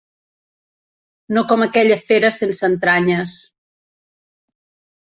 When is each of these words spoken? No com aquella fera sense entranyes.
No 1.37 1.43
com 1.51 1.67
aquella 1.67 1.99
fera 2.07 2.33
sense 2.39 2.69
entranyes. 2.71 3.39